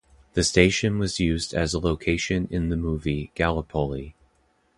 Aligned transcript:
The 0.33 0.43
station 0.43 0.97
was 0.97 1.19
used 1.19 1.53
as 1.53 1.75
a 1.75 1.79
location 1.79 2.47
in 2.49 2.69
the 2.69 2.75
movie 2.75 3.31
"Gallipoli". 3.35 4.15